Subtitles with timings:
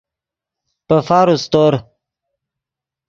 [0.87, 1.73] پے فارو سیتور